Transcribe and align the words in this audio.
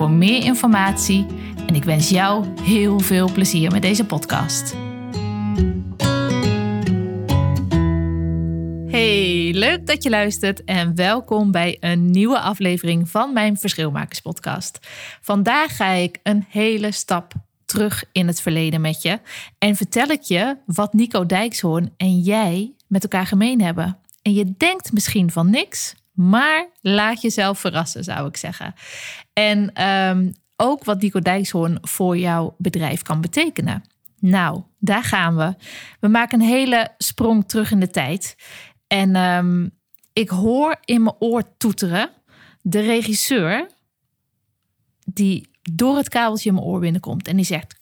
voor 0.00 0.10
meer 0.10 0.44
informatie 0.44 1.26
en 1.66 1.74
ik 1.74 1.84
wens 1.84 2.08
jou 2.08 2.46
heel 2.62 3.00
veel 3.00 3.32
plezier 3.32 3.70
met 3.70 3.82
deze 3.82 4.06
podcast. 4.06 4.74
Hey, 8.86 9.52
leuk 9.54 9.86
dat 9.86 10.02
je 10.02 10.10
luistert 10.10 10.64
en 10.64 10.94
welkom 10.94 11.50
bij 11.50 11.76
een 11.80 12.10
nieuwe 12.10 12.40
aflevering 12.40 13.08
van 13.08 13.32
mijn 13.32 13.56
Verschilmakers 13.56 14.20
podcast. 14.20 14.78
Vandaag 15.20 15.76
ga 15.76 15.90
ik 15.90 16.18
een 16.22 16.44
hele 16.48 16.92
stap 16.92 17.32
terug 17.64 18.04
in 18.12 18.26
het 18.26 18.40
verleden 18.40 18.80
met 18.80 19.02
je 19.02 19.20
en 19.58 19.76
vertel 19.76 20.08
ik 20.08 20.22
je 20.22 20.56
wat 20.66 20.92
Nico 20.92 21.26
Dijkshoorn 21.26 21.94
en 21.96 22.18
jij 22.18 22.72
met 22.86 23.02
elkaar 23.02 23.26
gemeen 23.26 23.60
hebben. 23.60 23.98
En 24.22 24.32
je 24.32 24.54
denkt 24.56 24.92
misschien 24.92 25.30
van 25.30 25.50
niks, 25.50 25.94
maar 26.12 26.68
laat 26.80 27.22
jezelf 27.22 27.58
verrassen, 27.58 28.04
zou 28.04 28.28
ik 28.28 28.36
zeggen. 28.36 28.74
En 29.32 29.72
ehm, 29.72 30.32
ook 30.56 30.84
wat 30.84 31.00
Nico 31.00 31.20
Dijkshoorn 31.20 31.78
voor 31.80 32.18
jouw 32.18 32.54
bedrijf 32.58 33.02
kan 33.02 33.20
betekenen. 33.20 33.82
Nou, 34.18 34.62
daar 34.78 35.04
gaan 35.04 35.36
we. 35.36 35.54
We 36.00 36.08
maken 36.08 36.40
een 36.40 36.46
hele 36.46 36.94
sprong 36.98 37.48
terug 37.48 37.70
in 37.70 37.80
de 37.80 37.90
tijd. 37.90 38.36
En 38.86 39.16
ehm, 39.16 39.68
ik 40.12 40.28
hoor 40.28 40.76
in 40.84 41.02
mijn 41.02 41.16
oor 41.18 41.56
toeteren 41.56 42.10
de 42.62 42.80
regisseur 42.80 43.70
die 45.04 45.50
door 45.72 45.96
het 45.96 46.08
kabeltje 46.08 46.48
in 46.48 46.54
mijn 46.54 46.66
oor 46.66 46.80
binnenkomt 46.80 47.28
en 47.28 47.36
die 47.36 47.44
zegt: 47.44 47.80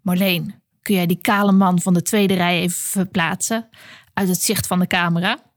Marleen, 0.00 0.62
kun 0.82 0.94
jij 0.94 1.06
die 1.06 1.20
kale 1.20 1.52
man 1.52 1.80
van 1.80 1.94
de 1.94 2.02
tweede 2.02 2.34
rij 2.34 2.60
even 2.60 2.78
verplaatsen 2.78 3.68
uit 4.14 4.28
het 4.28 4.42
zicht 4.42 4.66
van 4.66 4.78
de 4.78 4.86
camera? 4.86 5.51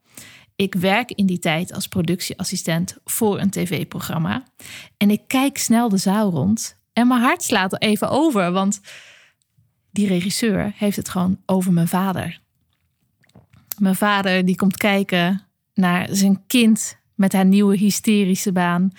Ik 0.56 0.75
werk 0.75 1.11
in 1.11 1.25
die 1.25 1.39
tijd 1.39 1.73
als 1.73 1.88
productieassistent 1.88 2.98
voor 3.06 3.39
een 3.39 3.50
tv-programma. 3.50 4.44
En 4.97 5.09
ik 5.09 5.22
kijk 5.28 5.58
snel 5.58 5.89
de 5.89 5.97
zaal 5.97 6.31
rond. 6.31 6.78
En 6.94 7.08
mijn 7.08 7.22
hart 7.22 7.44
slaat 7.44 7.73
er 7.73 7.80
even 7.80 8.09
over, 8.09 8.52
want 8.52 8.81
die 9.92 10.08
regisseur 10.08 10.73
heeft 10.75 10.97
het 10.97 11.09
gewoon 11.09 11.38
over 11.45 11.73
mijn 11.73 11.88
vader. 11.88 12.39
Mijn 13.78 13.95
vader 13.95 14.45
die 14.45 14.56
komt 14.56 14.78
kijken 14.78 15.42
naar 15.73 16.08
zijn 16.12 16.44
kind 16.47 16.97
met 17.16 17.34
haar 17.34 17.45
nieuwe 17.45 17.78
hysterische 17.78 18.52
baan. 18.52 18.92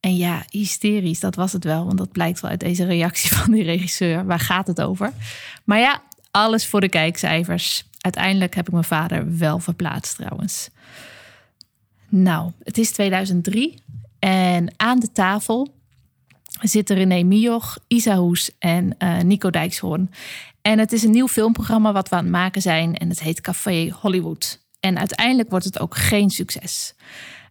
En 0.00 0.16
ja, 0.16 0.44
hysterisch, 0.50 1.20
dat 1.20 1.34
was 1.34 1.52
het 1.52 1.64
wel, 1.64 1.84
want 1.84 1.98
dat 1.98 2.12
blijkt 2.12 2.40
wel 2.40 2.50
uit 2.50 2.60
deze 2.60 2.84
reactie 2.84 3.34
van 3.36 3.52
die 3.52 3.62
regisseur. 3.62 4.26
Waar 4.26 4.40
gaat 4.40 4.66
het 4.66 4.80
over? 4.80 5.12
Maar 5.64 5.78
ja, 5.78 6.02
alles 6.30 6.66
voor 6.66 6.80
de 6.80 6.88
kijkcijfers. 6.88 7.84
Uiteindelijk 8.00 8.54
heb 8.54 8.66
ik 8.66 8.72
mijn 8.72 8.84
vader 8.84 9.38
wel 9.38 9.58
verplaatst 9.58 10.16
trouwens. 10.16 10.70
Nou, 12.08 12.52
het 12.62 12.78
is 12.78 12.90
2003 12.90 13.74
en 14.18 14.74
aan 14.76 15.00
de 15.00 15.12
tafel 15.12 15.74
zitten 16.60 16.96
René 16.96 17.22
Mioch, 17.22 17.78
Isa 17.86 18.16
Hoes 18.16 18.50
en 18.58 18.94
uh, 18.98 19.20
Nico 19.20 19.50
Dijkshoorn. 19.50 20.10
En 20.62 20.78
het 20.78 20.92
is 20.92 21.02
een 21.02 21.10
nieuw 21.10 21.28
filmprogramma 21.28 21.92
wat 21.92 22.08
we 22.08 22.16
aan 22.16 22.22
het 22.22 22.32
maken 22.32 22.62
zijn 22.62 22.94
en 22.94 23.08
het 23.08 23.20
heet 23.20 23.40
Café 23.40 23.90
Hollywood. 24.00 24.64
En 24.80 24.98
uiteindelijk 24.98 25.50
wordt 25.50 25.64
het 25.64 25.78
ook 25.78 25.96
geen 25.96 26.30
succes. 26.30 26.94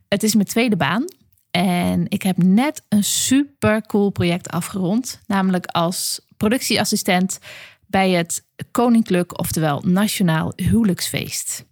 Het 0.08 0.24
is 0.24 0.34
mijn 0.34 0.48
tweede 0.48 0.76
baan 0.76 1.06
en 1.52 2.06
ik 2.08 2.22
heb 2.22 2.38
net 2.38 2.82
een 2.90 3.04
super 3.04 3.82
cool 3.82 4.10
project 4.10 4.50
afgerond, 4.50 5.22
namelijk 5.28 5.66
als 5.66 6.26
productieassistent 6.38 7.40
bij 7.88 8.12
het 8.12 8.44
Koninklijk, 8.72 9.40
oftewel 9.40 9.82
Nationaal 9.86 10.54
Huwelijksfeest. 10.56 11.66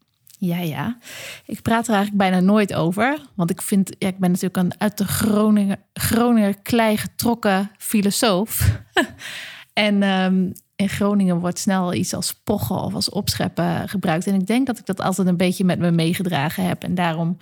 Ja, 0.45 0.57
ja. 0.57 0.97
Ik 1.45 1.61
praat 1.61 1.87
er 1.87 1.93
eigenlijk 1.93 2.23
bijna 2.23 2.39
nooit 2.39 2.73
over. 2.73 3.21
Want 3.35 3.49
ik 3.49 3.61
vind, 3.61 3.95
ja, 3.99 4.07
ik 4.07 4.17
ben 4.17 4.31
natuurlijk 4.31 4.57
een 4.57 4.73
uit 4.77 4.97
de 4.97 5.05
Groninger, 5.05 5.77
Groninger 5.93 6.57
klei 6.61 6.97
getrokken 6.97 7.71
filosoof. 7.77 8.79
en 9.73 10.03
um, 10.03 10.51
in 10.75 10.89
Groningen 10.89 11.39
wordt 11.39 11.59
snel 11.59 11.93
iets 11.93 12.13
als 12.13 12.33
pochen 12.33 12.75
of 12.75 12.93
als 12.93 13.09
opscheppen 13.09 13.89
gebruikt. 13.89 14.27
En 14.27 14.33
ik 14.33 14.47
denk 14.47 14.67
dat 14.67 14.79
ik 14.79 14.85
dat 14.85 15.01
altijd 15.01 15.27
een 15.27 15.37
beetje 15.37 15.65
met 15.65 15.79
me 15.79 15.91
meegedragen 15.91 16.65
heb. 16.65 16.83
En 16.83 16.95
daarom 16.95 17.37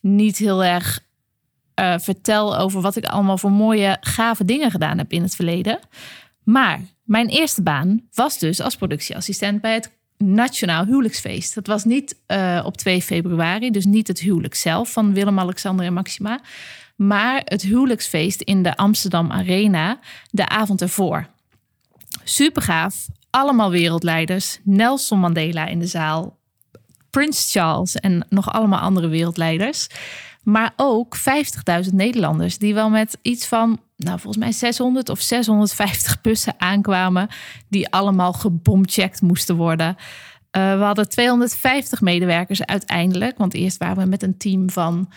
niet 0.00 0.36
heel 0.36 0.64
erg 0.64 1.00
uh, 1.80 1.98
vertel 1.98 2.56
over 2.56 2.80
wat 2.80 2.96
ik 2.96 3.04
allemaal 3.04 3.38
voor 3.38 3.52
mooie, 3.52 3.96
gave 4.00 4.44
dingen 4.44 4.70
gedaan 4.70 4.98
heb 4.98 5.12
in 5.12 5.22
het 5.22 5.34
verleden. 5.34 5.78
Maar 6.42 6.80
mijn 7.04 7.28
eerste 7.28 7.62
baan 7.62 8.00
was 8.12 8.38
dus 8.38 8.60
als 8.60 8.76
productieassistent 8.76 9.60
bij 9.60 9.74
het 9.74 9.98
Nationaal 10.24 10.84
Huwelijksfeest. 10.84 11.54
Dat 11.54 11.66
was 11.66 11.84
niet 11.84 12.16
uh, 12.26 12.62
op 12.64 12.76
2 12.76 13.02
februari, 13.02 13.70
dus 13.70 13.84
niet 13.84 14.08
het 14.08 14.20
huwelijk 14.20 14.54
zelf 14.54 14.92
van 14.92 15.14
Willem, 15.14 15.38
Alexander 15.38 15.86
en 15.86 15.92
Maxima, 15.92 16.40
maar 16.96 17.42
het 17.44 17.62
huwelijksfeest 17.62 18.40
in 18.40 18.62
de 18.62 18.76
Amsterdam 18.76 19.30
Arena 19.30 19.98
de 20.30 20.48
avond 20.48 20.80
ervoor. 20.80 21.26
Super 22.24 22.62
gaaf, 22.62 23.06
allemaal 23.30 23.70
wereldleiders, 23.70 24.58
Nelson 24.62 25.18
Mandela 25.18 25.66
in 25.66 25.78
de 25.78 25.86
zaal, 25.86 26.38
Prins 27.10 27.52
Charles 27.52 27.96
en 27.96 28.26
nog 28.28 28.52
allemaal 28.52 28.80
andere 28.80 29.08
wereldleiders. 29.08 29.86
Maar 30.42 30.72
ook 30.76 31.16
50.000 31.18 31.92
Nederlanders 31.92 32.58
die 32.58 32.74
wel 32.74 32.90
met 32.90 33.18
iets 33.22 33.46
van, 33.46 33.80
nou 33.96 34.18
volgens 34.20 34.44
mij 34.44 34.52
600 34.52 35.08
of 35.08 35.20
650 35.20 36.20
bussen 36.20 36.54
aankwamen. 36.58 37.28
Die 37.68 37.90
allemaal 37.90 38.32
gebomcheckt 38.32 39.22
moesten 39.22 39.56
worden. 39.56 39.96
Uh, 40.56 40.78
we 40.78 40.84
hadden 40.84 41.08
250 41.08 42.00
medewerkers 42.00 42.64
uiteindelijk. 42.64 43.38
Want 43.38 43.54
eerst 43.54 43.78
waren 43.78 44.02
we 44.02 44.08
met 44.08 44.22
een 44.22 44.36
team 44.36 44.70
van 44.70 45.12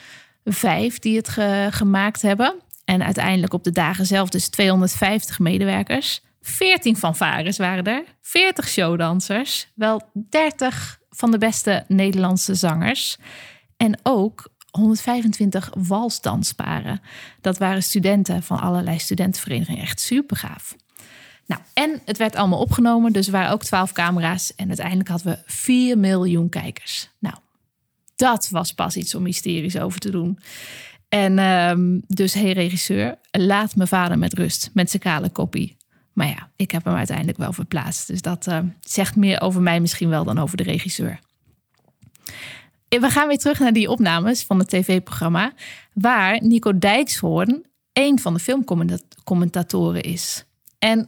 vijf 0.46 1.00
die 1.00 1.18
het 1.18 1.30
gemaakt 1.70 2.22
hebben. 2.22 2.56
En 2.86 3.04
uiteindelijk 3.04 3.54
op 3.54 3.64
de 3.64 3.72
dagen 3.72 4.06
zelf 4.06 4.30
dus 4.30 4.50
250 4.50 5.40
medewerkers. 5.40 6.22
14 6.42 6.98
fanfares 6.98 7.58
waren 7.58 7.84
er. 7.84 8.04
40 8.22 8.68
showdansers. 8.68 9.68
Wel 9.76 10.02
30 10.30 11.00
van 11.10 11.32
de 11.32 11.38
beste 11.38 11.84
Nederlandse 11.88 12.56
zangers. 12.56 13.18
En 13.78 14.00
ook 14.04 14.50
125 14.78 15.72
walsdansparen. 15.78 17.02
Dat 17.42 17.58
waren 17.58 17.84
studenten 17.84 18.44
van 18.44 18.60
allerlei 18.60 19.00
studentenverenigingen. 19.00 19.82
Echt 19.82 20.00
super 20.00 20.38
gaaf. 20.38 20.76
Nou, 21.46 21.62
en 21.74 22.02
het 22.06 22.18
werd 22.18 22.36
allemaal 22.36 22.60
opgenomen, 22.60 23.14
dus 23.14 23.26
er 23.26 23.32
waren 23.32 23.52
ook 23.52 23.64
12 23.64 23.92
camera's. 23.92 24.56
En 24.56 24.68
uiteindelijk 24.68 25.10
hadden 25.10 25.34
we 25.34 25.40
4 25.46 25.98
miljoen 25.98 26.50
kijkers. 26.50 27.10
Nou, 27.20 27.36
dat 28.16 28.50
was 28.50 28.74
pas 28.74 28.96
iets 28.96 29.16
om 29.16 29.26
hysterisch 29.26 29.78
over 29.78 30.00
te 30.00 30.12
doen. 30.12 30.40
En 31.10 31.40
um, 31.40 32.02
dus, 32.08 32.34
hey 32.34 32.52
regisseur, 32.52 33.18
laat 33.32 33.76
mijn 33.76 33.88
vader 33.88 34.18
met 34.18 34.34
rust 34.34 34.70
met 34.74 34.90
zijn 34.90 35.02
kale 35.02 35.30
kopie. 35.30 35.78
Maar 36.14 36.28
ja, 36.28 36.50
ik 36.56 36.72
heb 36.72 36.86
hem 36.86 36.96
uiteindelijk 36.96 37.38
wel 37.38 37.54
verplaatst. 37.54 38.08
Dus 38.08 38.22
dat 38.22 38.48
uh, 38.48 38.60
zegt 38.80 39.16
meer 39.16 39.42
over 39.42 39.62
mij 39.62 39.80
misschien 39.80 40.10
wel 40.10 40.24
dan 40.24 40.40
over 40.40 40.58
de 40.58 40.64
regisseur. 40.64 41.20
We 43.00 43.10
gaan 43.10 43.28
weer 43.28 43.38
terug 43.38 43.60
naar 43.60 43.74
die 43.74 43.90
opnames 43.90 44.44
van 44.44 44.60
het 44.60 44.68
tv-programma, 44.68 45.52
waar 45.94 46.44
Nico 46.44 46.78
Dijkshoorn 46.78 47.66
een 47.94 48.20
van 48.20 48.34
de 48.34 48.40
filmcommentatoren 48.40 50.02
is. 50.02 50.46
En 50.80 51.08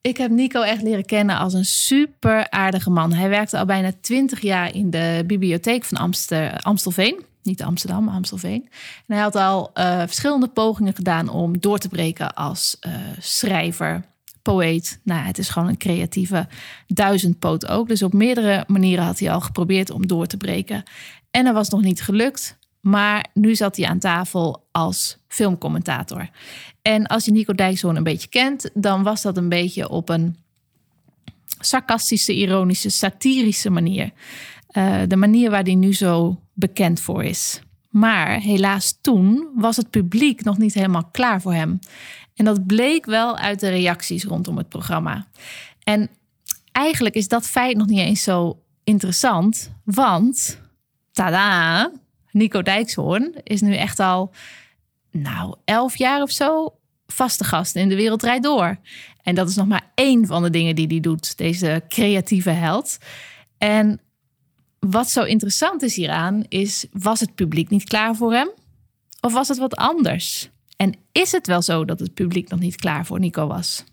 ik 0.00 0.16
heb 0.16 0.30
Nico 0.30 0.60
echt 0.62 0.82
leren 0.82 1.04
kennen 1.04 1.38
als 1.38 1.52
een 1.52 1.64
super 1.64 2.50
aardige 2.50 2.90
man. 2.90 3.12
Hij 3.12 3.28
werkte 3.28 3.58
al 3.58 3.64
bijna 3.64 3.92
twintig 4.00 4.40
jaar 4.40 4.74
in 4.74 4.90
de 4.90 5.24
bibliotheek 5.26 5.84
van 5.84 6.14
Amstelveen. 6.62 7.24
Niet 7.42 7.62
Amsterdam, 7.62 8.04
maar 8.04 8.14
Amstelveen. 8.14 8.68
En 9.06 9.14
hij 9.14 9.22
had 9.22 9.36
al 9.36 9.70
uh, 9.74 9.98
verschillende 9.98 10.48
pogingen 10.48 10.94
gedaan 10.94 11.28
om 11.28 11.60
door 11.60 11.78
te 11.78 11.88
breken 11.88 12.34
als 12.34 12.76
uh, 12.86 12.94
schrijver, 13.18 14.04
poëet. 14.44 15.00
Nou, 15.02 15.26
het 15.26 15.38
is 15.38 15.48
gewoon 15.48 15.68
een 15.68 15.76
creatieve 15.76 16.48
duizendpoot 16.86 17.68
ook. 17.68 17.88
Dus 17.88 18.02
op 18.02 18.12
meerdere 18.12 18.64
manieren 18.66 19.04
had 19.04 19.18
hij 19.18 19.30
al 19.30 19.40
geprobeerd 19.40 19.90
om 19.90 20.06
door 20.06 20.26
te 20.26 20.36
breken. 20.36 20.82
En 21.30 21.44
dat 21.44 21.54
was 21.54 21.68
nog 21.68 21.82
niet 21.82 22.02
gelukt. 22.02 22.58
Maar 22.80 23.26
nu 23.34 23.54
zat 23.54 23.76
hij 23.76 23.86
aan 23.86 23.98
tafel 23.98 24.66
als 24.70 25.18
filmcommentator. 25.28 26.28
En 26.82 27.06
als 27.06 27.24
je 27.24 27.32
Nico 27.32 27.54
Dijkshoorn 27.54 27.96
een 27.96 28.02
beetje 28.02 28.28
kent, 28.28 28.70
dan 28.74 29.02
was 29.02 29.22
dat 29.22 29.36
een 29.36 29.48
beetje 29.48 29.88
op 29.88 30.08
een 30.08 30.36
sarcastische, 31.60 32.34
ironische, 32.34 32.90
satirische 32.90 33.70
manier. 33.70 34.10
Uh, 34.72 35.02
de 35.08 35.16
manier 35.16 35.50
waar 35.50 35.62
hij 35.62 35.74
nu 35.74 35.94
zo 35.94 36.40
bekend 36.54 37.00
voor 37.00 37.24
is. 37.24 37.60
Maar 37.94 38.40
helaas 38.40 38.98
toen 39.00 39.48
was 39.54 39.76
het 39.76 39.90
publiek 39.90 40.44
nog 40.44 40.58
niet 40.58 40.74
helemaal 40.74 41.08
klaar 41.12 41.40
voor 41.40 41.54
hem. 41.54 41.78
En 42.34 42.44
dat 42.44 42.66
bleek 42.66 43.06
wel 43.06 43.36
uit 43.36 43.60
de 43.60 43.68
reacties 43.68 44.24
rondom 44.24 44.56
het 44.56 44.68
programma. 44.68 45.26
En 45.82 46.08
eigenlijk 46.72 47.14
is 47.14 47.28
dat 47.28 47.46
feit 47.46 47.76
nog 47.76 47.86
niet 47.86 47.98
eens 47.98 48.22
zo 48.22 48.62
interessant, 48.84 49.72
want 49.84 50.60
tada, 51.12 51.90
Nico 52.30 52.62
Dijkshoorn 52.62 53.34
is 53.42 53.60
nu 53.60 53.74
echt 53.74 54.00
al, 54.00 54.30
nou, 55.10 55.56
elf 55.64 55.96
jaar 55.96 56.22
of 56.22 56.30
zo 56.30 56.74
vaste 57.06 57.44
gast 57.44 57.76
in 57.76 57.88
de 57.88 57.96
wereld 57.96 58.22
rijdt 58.22 58.44
door. 58.44 58.76
En 59.22 59.34
dat 59.34 59.48
is 59.48 59.56
nog 59.56 59.66
maar 59.66 59.90
één 59.94 60.26
van 60.26 60.42
de 60.42 60.50
dingen 60.50 60.74
die 60.74 60.86
hij 60.86 61.00
doet, 61.00 61.36
deze 61.38 61.82
creatieve 61.88 62.50
held. 62.50 62.98
En 63.58 64.00
wat 64.90 65.10
zo 65.10 65.22
interessant 65.22 65.82
is 65.82 65.96
hieraan, 65.96 66.44
is: 66.48 66.86
was 66.92 67.20
het 67.20 67.34
publiek 67.34 67.70
niet 67.70 67.84
klaar 67.84 68.16
voor 68.16 68.32
hem? 68.32 68.50
Of 69.20 69.32
was 69.32 69.48
het 69.48 69.58
wat 69.58 69.76
anders? 69.76 70.50
En 70.76 70.94
is 71.12 71.32
het 71.32 71.46
wel 71.46 71.62
zo 71.62 71.84
dat 71.84 72.00
het 72.00 72.14
publiek 72.14 72.48
nog 72.48 72.60
niet 72.60 72.76
klaar 72.76 73.06
voor 73.06 73.18
Nico 73.18 73.46
was? 73.46 73.84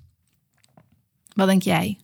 Wat 1.33 1.47
denk 1.47 1.61
jij? 1.61 1.97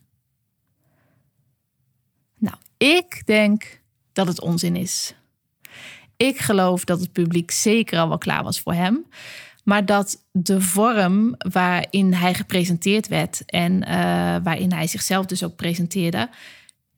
Nou, 2.38 2.56
ik 2.76 3.22
denk 3.26 3.80
dat 4.12 4.26
het 4.26 4.40
onzin 4.40 4.76
is. 4.76 5.14
Ik 6.16 6.38
geloof 6.38 6.84
dat 6.84 7.00
het 7.00 7.12
publiek 7.12 7.50
zeker 7.50 7.98
al 7.98 8.08
wel 8.08 8.18
klaar 8.18 8.42
was 8.42 8.60
voor 8.60 8.74
hem. 8.74 9.06
Maar 9.64 9.86
dat 9.86 10.24
de 10.32 10.60
vorm 10.60 11.34
waarin 11.38 12.12
hij 12.12 12.34
gepresenteerd 12.34 13.08
werd 13.08 13.44
en 13.44 13.72
uh, 13.72 13.88
waarin 14.42 14.72
hij 14.72 14.86
zichzelf 14.86 15.26
dus 15.26 15.44
ook 15.44 15.56
presenteerde, 15.56 16.30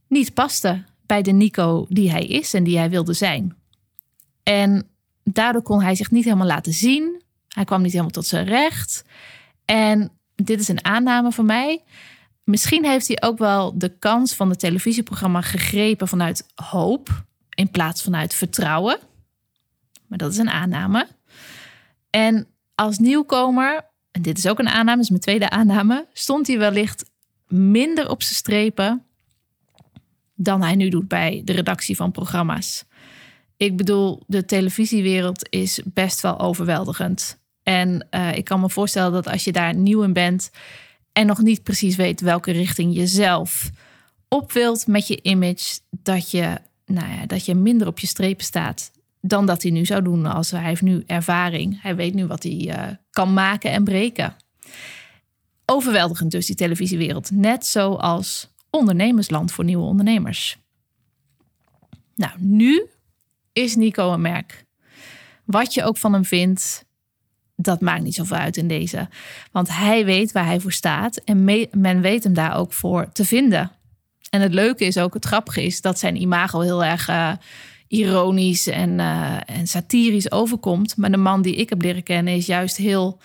niet 0.09 0.35
paste 0.35 0.85
bij 1.11 1.23
de 1.23 1.31
Nico 1.31 1.87
die 1.89 2.11
hij 2.11 2.27
is 2.27 2.55
en 2.55 2.65
die 2.65 2.79
hij 2.79 2.91
wilde 2.91 3.12
zijn. 3.12 3.57
En 4.43 4.89
daardoor 5.25 5.62
kon 5.62 5.83
hij 5.83 5.95
zich 5.95 6.11
niet 6.11 6.25
helemaal 6.25 6.47
laten 6.47 6.73
zien. 6.73 7.23
Hij 7.49 7.65
kwam 7.65 7.83
niet 7.83 7.91
helemaal 7.91 8.12
tot 8.12 8.27
zijn 8.27 8.45
recht. 8.45 9.05
En 9.65 10.11
dit 10.35 10.61
is 10.61 10.69
een 10.69 10.85
aanname 10.85 11.33
van 11.33 11.47
mij. 11.47 11.83
Misschien 12.45 12.85
heeft 12.85 13.09
hij 13.09 13.23
ook 13.23 13.39
wel 13.39 13.79
de 13.79 13.99
kans 13.99 14.35
van 14.35 14.51
het 14.51 14.59
televisieprogramma 14.59 15.41
gegrepen 15.41 16.09
vanuit 16.09 16.47
hoop 16.55 17.25
in 17.55 17.71
plaats 17.71 18.03
vanuit 18.03 18.35
vertrouwen. 18.35 18.99
Maar 20.07 20.19
dat 20.19 20.33
is 20.33 20.39
een 20.39 20.51
aanname. 20.51 21.07
En 22.11 22.47
als 22.75 22.99
nieuwkomer, 22.99 23.91
en 24.11 24.23
dit 24.23 24.39
is 24.39 24.49
ook 24.49 24.59
een 24.59 24.69
aanname, 24.69 25.01
is 25.01 25.09
mijn 25.09 25.21
tweede 25.21 25.51
aanname, 25.51 26.07
stond 26.12 26.47
hij 26.47 26.59
wellicht 26.59 27.11
minder 27.49 28.09
op 28.09 28.23
zijn 28.23 28.35
strepen 28.35 29.05
dan 30.43 30.63
hij 30.63 30.75
nu 30.75 30.89
doet 30.89 31.09
bij 31.09 31.43
de 31.45 31.53
redactie 31.53 31.97
van 31.97 32.11
programma's. 32.11 32.85
Ik 33.57 33.77
bedoel, 33.77 34.23
de 34.27 34.45
televisiewereld 34.45 35.47
is 35.51 35.81
best 35.85 36.21
wel 36.21 36.39
overweldigend. 36.39 37.39
En 37.63 38.07
uh, 38.11 38.37
ik 38.37 38.45
kan 38.45 38.61
me 38.61 38.71
voorstellen 38.71 39.13
dat 39.13 39.29
als 39.29 39.45
je 39.45 39.53
daar 39.53 39.75
nieuw 39.75 40.03
in 40.03 40.13
bent 40.13 40.51
en 41.13 41.27
nog 41.27 41.43
niet 41.43 41.63
precies 41.63 41.97
weet 41.97 42.21
welke 42.21 42.51
richting 42.51 42.95
je 42.95 43.07
zelf 43.07 43.71
op 44.29 44.53
wilt 44.53 44.87
met 44.87 45.07
je 45.07 45.23
image, 45.23 45.79
dat 45.91 46.31
je, 46.31 46.59
nou 46.87 47.13
ja, 47.13 47.27
dat 47.27 47.45
je 47.45 47.55
minder 47.55 47.87
op 47.87 47.99
je 47.99 48.07
strepen 48.07 48.45
staat 48.45 48.91
dan 49.21 49.47
dat 49.47 49.63
hij 49.63 49.71
nu 49.71 49.85
zou 49.85 50.03
doen. 50.03 50.27
Als 50.27 50.51
hij 50.51 50.63
heeft 50.63 50.83
nu 50.83 51.03
ervaring. 51.07 51.83
Hij 51.83 51.97
weet 51.97 52.15
nu 52.15 52.27
wat 52.27 52.43
hij 52.43 52.67
uh, 52.67 52.83
kan 53.11 53.33
maken 53.33 53.71
en 53.71 53.85
breken. 53.85 54.37
Overweldigend 55.65 56.31
dus 56.31 56.47
die 56.47 56.57
televisiewereld. 56.57 57.31
Net 57.31 57.67
zoals 57.67 58.50
ondernemersland 58.71 59.53
voor 59.53 59.65
nieuwe 59.65 59.85
ondernemers. 59.85 60.59
Nou, 62.15 62.33
nu 62.39 62.87
is 63.53 63.77
Nico 63.77 64.13
een 64.13 64.21
merk. 64.21 64.65
Wat 65.45 65.75
je 65.75 65.85
ook 65.85 65.97
van 65.97 66.13
hem 66.13 66.25
vindt, 66.25 66.85
dat 67.57 67.81
maakt 67.81 68.03
niet 68.03 68.15
zoveel 68.15 68.37
uit 68.37 68.57
in 68.57 68.69
deze. 68.69 69.09
Want 69.53 69.69
hij 69.77 70.05
weet 70.05 70.33
waar 70.33 70.45
hij 70.45 70.61
voor 70.61 70.73
staat 70.73 71.17
en 71.17 71.45
men 71.71 72.01
weet 72.01 72.25
hem 72.25 72.35
daar 72.35 72.57
ook 72.57 72.73
voor 72.73 73.13
te 73.13 73.25
vinden. 73.25 73.71
En 74.31 74.41
het 74.41 74.55
leuke 74.55 74.85
is 74.85 74.99
ook, 74.99 75.15
het 75.15 75.25
grappige 75.25 75.63
is 75.63 75.81
dat 75.81 75.99
zijn 75.99 76.21
imago 76.21 76.61
heel 76.61 76.85
erg 76.85 77.09
uh, 77.09 77.33
ironisch 77.89 78.67
en, 78.67 78.99
uh, 78.99 79.37
en 79.47 79.67
satirisch 79.67 80.33
overkomt. 80.33 80.97
Maar 80.97 81.11
de 81.11 81.17
man 81.17 81.43
die 81.43 81.57
ik 81.57 81.69
heb 81.69 81.83
leren 81.83 82.03
kennen 82.03 82.35
is 82.35 82.47
juist 82.47 82.77
heel 82.77 83.19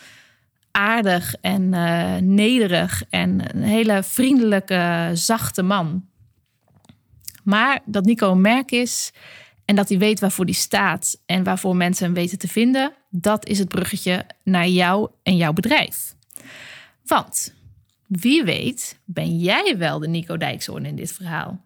aardig 0.75 1.35
en 1.41 1.73
uh, 1.73 2.15
nederig 2.15 3.03
en 3.09 3.55
een 3.55 3.63
hele 3.63 4.03
vriendelijke, 4.03 5.11
zachte 5.13 5.63
man. 5.63 6.05
Maar 7.43 7.79
dat 7.85 8.05
Nico 8.05 8.31
een 8.31 8.41
merk 8.41 8.71
is 8.71 9.11
en 9.65 9.75
dat 9.75 9.89
hij 9.89 9.97
weet 9.97 10.19
waarvoor 10.19 10.45
hij 10.45 10.53
staat 10.53 11.21
en 11.25 11.43
waarvoor 11.43 11.75
mensen 11.75 12.05
hem 12.05 12.13
weten 12.13 12.37
te 12.37 12.47
vinden, 12.47 12.93
dat 13.09 13.47
is 13.47 13.59
het 13.59 13.67
bruggetje 13.67 14.25
naar 14.43 14.67
jou 14.67 15.09
en 15.23 15.35
jouw 15.37 15.53
bedrijf. 15.53 16.15
Want 17.05 17.53
wie 18.07 18.43
weet, 18.43 18.99
ben 19.05 19.37
jij 19.39 19.75
wel 19.77 19.99
de 19.99 20.07
Nico 20.07 20.37
Dijkshoorn 20.37 20.85
in 20.85 20.95
dit 20.95 21.11
verhaal? 21.11 21.65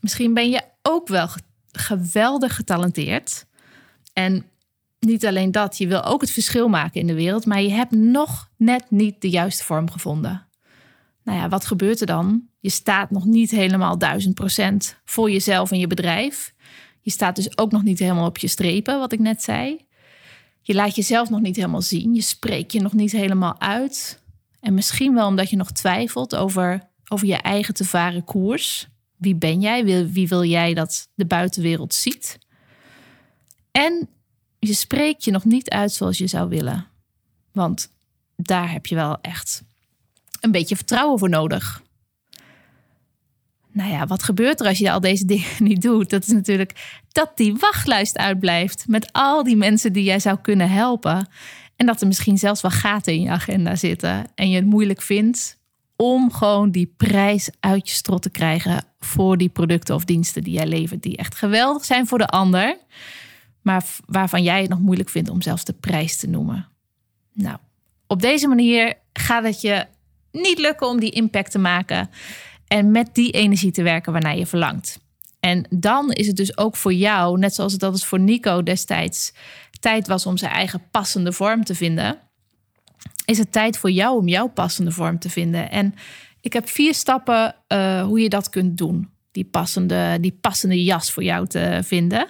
Misschien 0.00 0.34
ben 0.34 0.50
je 0.50 0.62
ook 0.82 1.08
wel 1.08 1.28
geweldig 1.72 2.54
getalenteerd. 2.54 3.46
En 4.12 4.49
niet 5.00 5.26
alleen 5.26 5.52
dat, 5.52 5.78
je 5.78 5.86
wil 5.86 6.04
ook 6.04 6.20
het 6.20 6.30
verschil 6.30 6.68
maken 6.68 7.00
in 7.00 7.06
de 7.06 7.14
wereld, 7.14 7.46
maar 7.46 7.62
je 7.62 7.70
hebt 7.70 7.90
nog 7.90 8.50
net 8.56 8.84
niet 8.88 9.20
de 9.20 9.30
juiste 9.30 9.64
vorm 9.64 9.90
gevonden. 9.90 10.46
Nou 11.24 11.38
ja, 11.38 11.48
wat 11.48 11.66
gebeurt 11.66 12.00
er 12.00 12.06
dan? 12.06 12.48
Je 12.60 12.70
staat 12.70 13.10
nog 13.10 13.24
niet 13.24 13.50
helemaal 13.50 13.98
duizend 13.98 14.34
procent 14.34 15.00
voor 15.04 15.30
jezelf 15.30 15.70
en 15.70 15.78
je 15.78 15.86
bedrijf. 15.86 16.54
Je 17.00 17.10
staat 17.10 17.36
dus 17.36 17.58
ook 17.58 17.70
nog 17.70 17.82
niet 17.82 17.98
helemaal 17.98 18.26
op 18.26 18.38
je 18.38 18.48
strepen, 18.48 18.98
wat 18.98 19.12
ik 19.12 19.18
net 19.18 19.42
zei. 19.42 19.86
Je 20.62 20.74
laat 20.74 20.96
jezelf 20.96 21.30
nog 21.30 21.40
niet 21.40 21.56
helemaal 21.56 21.82
zien. 21.82 22.14
Je 22.14 22.22
spreekt 22.22 22.72
je 22.72 22.80
nog 22.80 22.92
niet 22.92 23.12
helemaal 23.12 23.60
uit. 23.60 24.22
En 24.60 24.74
misschien 24.74 25.14
wel 25.14 25.26
omdat 25.26 25.50
je 25.50 25.56
nog 25.56 25.72
twijfelt 25.72 26.36
over, 26.36 26.90
over 27.08 27.26
je 27.26 27.36
eigen 27.36 27.74
te 27.74 27.84
varen 27.84 28.24
koers. 28.24 28.88
Wie 29.16 29.34
ben 29.34 29.60
jij? 29.60 29.84
Wie 30.12 30.28
wil 30.28 30.44
jij 30.44 30.74
dat 30.74 31.08
de 31.14 31.26
buitenwereld 31.26 31.94
ziet? 31.94 32.38
En 33.70 34.08
je 34.60 34.74
spreekt 34.74 35.24
je 35.24 35.30
nog 35.30 35.44
niet 35.44 35.70
uit 35.70 35.92
zoals 35.92 36.18
je 36.18 36.26
zou 36.26 36.48
willen. 36.48 36.86
Want 37.52 37.90
daar 38.36 38.72
heb 38.72 38.86
je 38.86 38.94
wel 38.94 39.18
echt 39.20 39.62
een 40.40 40.50
beetje 40.50 40.76
vertrouwen 40.76 41.18
voor 41.18 41.28
nodig. 41.28 41.82
Nou 43.72 43.90
ja, 43.90 44.06
wat 44.06 44.22
gebeurt 44.22 44.60
er 44.60 44.66
als 44.66 44.78
je 44.78 44.90
al 44.90 45.00
deze 45.00 45.24
dingen 45.32 45.50
niet 45.58 45.82
doet? 45.82 46.10
Dat 46.10 46.22
is 46.22 46.32
natuurlijk 46.32 47.02
dat 47.12 47.32
die 47.34 47.56
wachtlijst 47.56 48.18
uitblijft 48.18 48.84
met 48.88 49.12
al 49.12 49.42
die 49.42 49.56
mensen 49.56 49.92
die 49.92 50.04
jij 50.04 50.20
zou 50.20 50.38
kunnen 50.42 50.70
helpen. 50.70 51.28
En 51.76 51.86
dat 51.86 52.00
er 52.00 52.06
misschien 52.06 52.38
zelfs 52.38 52.60
wel 52.60 52.70
gaten 52.70 53.12
in 53.12 53.20
je 53.20 53.30
agenda 53.30 53.76
zitten 53.76 54.26
en 54.34 54.50
je 54.50 54.56
het 54.56 54.66
moeilijk 54.66 55.02
vindt 55.02 55.58
om 55.96 56.32
gewoon 56.32 56.70
die 56.70 56.94
prijs 56.96 57.50
uit 57.60 57.88
je 57.88 57.94
strot 57.94 58.22
te 58.22 58.30
krijgen 58.30 58.84
voor 58.98 59.36
die 59.36 59.48
producten 59.48 59.94
of 59.94 60.04
diensten 60.04 60.42
die 60.42 60.52
jij 60.52 60.66
levert, 60.66 61.02
die 61.02 61.16
echt 61.16 61.34
geweldig 61.34 61.84
zijn 61.84 62.06
voor 62.06 62.18
de 62.18 62.26
ander, 62.26 62.78
maar 63.62 63.84
waarvan 64.06 64.42
jij 64.42 64.60
het 64.60 64.70
nog 64.70 64.80
moeilijk 64.80 65.08
vindt 65.08 65.30
om 65.30 65.42
zelfs 65.42 65.64
de 65.64 65.72
prijs 65.72 66.16
te 66.16 66.28
noemen. 66.28 66.68
Nou, 67.32 67.56
op 68.06 68.20
deze 68.20 68.48
manier 68.48 68.94
gaat 69.12 69.44
het 69.44 69.60
je 69.60 69.86
niet 70.32 70.58
lukken 70.58 70.86
om 70.86 71.00
die 71.00 71.10
impact 71.10 71.50
te 71.50 71.58
maken 71.58 72.10
en 72.66 72.90
met 72.90 73.14
die 73.14 73.30
energie 73.30 73.70
te 73.70 73.82
werken 73.82 74.12
waarnaar 74.12 74.36
je 74.36 74.46
verlangt. 74.46 74.98
En 75.40 75.66
dan 75.70 76.12
is 76.12 76.26
het 76.26 76.36
dus 76.36 76.56
ook 76.56 76.76
voor 76.76 76.92
jou, 76.92 77.38
net 77.38 77.54
zoals 77.54 77.72
het 77.72 77.80
dat 77.80 78.04
voor 78.04 78.20
Nico 78.20 78.62
destijds 78.62 79.32
tijd 79.80 80.06
was 80.06 80.26
om 80.26 80.36
zijn 80.36 80.52
eigen 80.52 80.82
passende 80.90 81.32
vorm 81.32 81.64
te 81.64 81.74
vinden, 81.74 82.18
is 83.24 83.38
het 83.38 83.52
tijd 83.52 83.78
voor 83.78 83.90
jou 83.90 84.18
om 84.18 84.28
jouw 84.28 84.48
passende 84.48 84.90
vorm 84.90 85.18
te 85.18 85.30
vinden. 85.30 85.70
En 85.70 85.94
ik 86.40 86.52
heb 86.52 86.68
vier 86.68 86.94
stappen 86.94 87.54
uh, 87.68 88.02
hoe 88.02 88.20
je 88.20 88.28
dat 88.28 88.48
kunt 88.48 88.78
doen. 88.78 89.10
Die 89.32 89.44
passende, 89.44 90.18
die 90.20 90.38
passende 90.40 90.84
jas 90.84 91.12
voor 91.12 91.22
jou 91.22 91.46
te 91.46 91.80
vinden. 91.84 92.28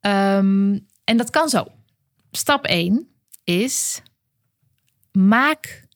Um, 0.00 0.86
en 1.04 1.16
dat 1.16 1.30
kan 1.30 1.48
zo. 1.48 1.66
Stap 2.30 2.64
1 2.64 3.08
is 3.44 4.02
maak 5.12 5.88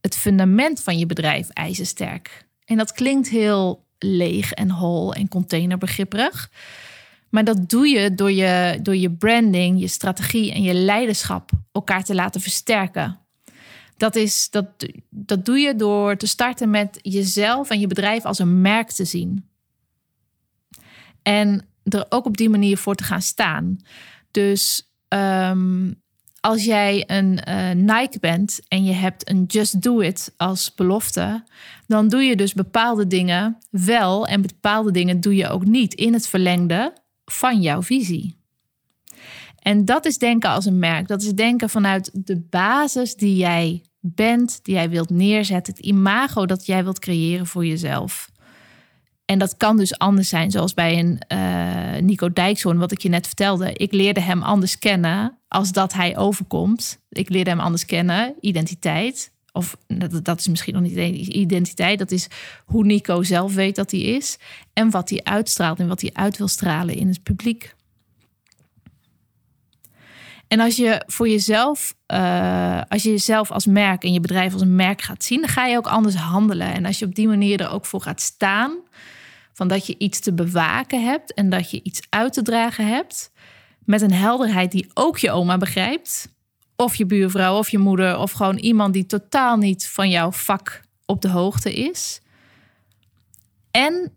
het 0.00 0.16
fundament 0.16 0.82
van 0.82 0.98
je 0.98 1.06
bedrijf 1.06 1.48
ijzersterk. 1.48 2.46
En 2.64 2.76
dat 2.76 2.92
klinkt 2.92 3.28
heel 3.28 3.84
leeg 3.98 4.52
en 4.52 4.70
hol 4.70 5.14
en 5.14 5.28
containerbegripperig. 5.28 6.50
Maar 7.30 7.44
dat 7.44 7.70
doe 7.70 7.88
je 7.88 8.14
door, 8.14 8.32
je 8.32 8.78
door 8.82 8.96
je 8.96 9.10
branding, 9.10 9.80
je 9.80 9.88
strategie 9.88 10.52
en 10.52 10.62
je 10.62 10.74
leiderschap 10.74 11.50
elkaar 11.72 12.04
te 12.04 12.14
laten 12.14 12.40
versterken. 12.40 13.18
Dat, 13.96 14.16
is, 14.16 14.50
dat, 14.50 14.66
dat 15.10 15.44
doe 15.44 15.58
je 15.58 15.76
door 15.76 16.16
te 16.16 16.26
starten 16.26 16.70
met 16.70 16.98
jezelf 17.02 17.70
en 17.70 17.80
je 17.80 17.86
bedrijf 17.86 18.24
als 18.24 18.38
een 18.38 18.60
merk 18.60 18.90
te 18.90 19.04
zien. 19.04 19.48
En 21.22 21.68
er 21.88 22.06
ook 22.08 22.26
op 22.26 22.36
die 22.36 22.48
manier 22.48 22.78
voor 22.78 22.94
te 22.94 23.04
gaan 23.04 23.22
staan. 23.22 23.78
Dus 24.30 24.90
um, 25.08 26.00
als 26.40 26.64
jij 26.64 27.04
een 27.06 27.40
uh, 27.48 27.70
Nike 27.70 28.18
bent 28.20 28.60
en 28.68 28.84
je 28.84 28.92
hebt 28.92 29.30
een 29.30 29.44
Just 29.44 29.82
Do 29.82 30.00
It 30.00 30.34
als 30.36 30.74
belofte, 30.74 31.44
dan 31.86 32.08
doe 32.08 32.22
je 32.22 32.36
dus 32.36 32.54
bepaalde 32.54 33.06
dingen 33.06 33.58
wel 33.70 34.26
en 34.26 34.42
bepaalde 34.42 34.90
dingen 34.90 35.20
doe 35.20 35.34
je 35.34 35.48
ook 35.48 35.64
niet 35.64 35.94
in 35.94 36.12
het 36.12 36.28
verlengde 36.28 36.92
van 37.24 37.60
jouw 37.60 37.82
visie. 37.82 38.36
En 39.58 39.84
dat 39.84 40.04
is 40.04 40.18
denken 40.18 40.50
als 40.50 40.64
een 40.64 40.78
merk. 40.78 41.08
Dat 41.08 41.22
is 41.22 41.32
denken 41.32 41.70
vanuit 41.70 42.10
de 42.12 42.40
basis 42.40 43.14
die 43.14 43.36
jij 43.36 43.82
bent, 44.00 44.58
die 44.62 44.74
jij 44.74 44.90
wilt 44.90 45.10
neerzetten, 45.10 45.74
het 45.74 45.84
imago 45.84 46.46
dat 46.46 46.66
jij 46.66 46.84
wilt 46.84 46.98
creëren 46.98 47.46
voor 47.46 47.66
jezelf. 47.66 48.30
En 49.26 49.38
dat 49.38 49.56
kan 49.56 49.76
dus 49.76 49.98
anders 49.98 50.28
zijn, 50.28 50.50
zoals 50.50 50.74
bij 50.74 50.98
een 50.98 51.20
uh, 51.32 52.02
Nico 52.02 52.32
Dijkshoorn, 52.32 52.78
wat 52.78 52.92
ik 52.92 53.00
je 53.00 53.08
net 53.08 53.26
vertelde. 53.26 53.72
Ik 53.72 53.92
leerde 53.92 54.20
hem 54.20 54.42
anders 54.42 54.78
kennen 54.78 55.38
als 55.48 55.72
dat 55.72 55.92
hij 55.92 56.16
overkomt. 56.16 56.98
Ik 57.08 57.28
leerde 57.28 57.50
hem 57.50 57.60
anders 57.60 57.84
kennen, 57.84 58.34
identiteit. 58.40 59.32
Of 59.52 59.76
dat, 59.86 60.24
dat 60.24 60.38
is 60.38 60.48
misschien 60.48 60.74
nog 60.74 60.82
niet 60.82 60.96
identiteit, 61.28 61.98
dat 61.98 62.10
is 62.10 62.28
hoe 62.64 62.84
Nico 62.84 63.22
zelf 63.22 63.54
weet 63.54 63.76
dat 63.76 63.90
hij 63.90 64.00
is. 64.00 64.38
En 64.72 64.90
wat 64.90 65.10
hij 65.10 65.20
uitstraalt 65.22 65.78
en 65.78 65.88
wat 65.88 66.00
hij 66.00 66.10
uit 66.12 66.38
wil 66.38 66.48
stralen 66.48 66.94
in 66.94 67.08
het 67.08 67.22
publiek. 67.22 67.74
En 70.48 70.60
als 70.60 70.76
je 70.76 71.02
voor 71.06 71.28
jezelf, 71.28 71.94
uh, 72.12 72.80
als 72.88 73.02
je 73.02 73.10
jezelf 73.10 73.50
als 73.50 73.66
merk 73.66 74.04
en 74.04 74.12
je 74.12 74.20
bedrijf 74.20 74.52
als 74.52 74.62
een 74.62 74.76
merk 74.76 75.02
gaat 75.02 75.24
zien, 75.24 75.40
dan 75.40 75.48
ga 75.48 75.66
je 75.66 75.76
ook 75.76 75.86
anders 75.86 76.14
handelen. 76.14 76.72
En 76.72 76.84
als 76.84 76.98
je 76.98 77.04
op 77.04 77.14
die 77.14 77.28
manier 77.28 77.60
er 77.60 77.70
ook 77.70 77.86
voor 77.86 78.00
gaat 78.00 78.20
staan, 78.20 78.76
van 79.52 79.68
dat 79.68 79.86
je 79.86 79.98
iets 79.98 80.20
te 80.20 80.32
bewaken 80.32 81.04
hebt 81.04 81.34
en 81.34 81.50
dat 81.50 81.70
je 81.70 81.80
iets 81.82 82.00
uit 82.10 82.32
te 82.32 82.42
dragen 82.42 82.86
hebt, 82.86 83.30
met 83.84 84.02
een 84.02 84.12
helderheid 84.12 84.70
die 84.70 84.90
ook 84.94 85.18
je 85.18 85.30
oma 85.30 85.56
begrijpt, 85.56 86.28
of 86.76 86.94
je 86.94 87.06
buurvrouw 87.06 87.58
of 87.58 87.68
je 87.68 87.78
moeder, 87.78 88.18
of 88.18 88.32
gewoon 88.32 88.56
iemand 88.56 88.92
die 88.92 89.06
totaal 89.06 89.56
niet 89.56 89.88
van 89.88 90.10
jouw 90.10 90.32
vak 90.32 90.82
op 91.06 91.22
de 91.22 91.28
hoogte 91.28 91.74
is. 91.74 92.20
En 93.70 94.12